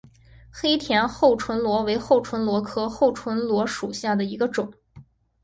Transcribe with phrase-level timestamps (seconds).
[0.49, 4.73] 黑田厚唇螺为厚唇螺科厚唇螺属下的一个种。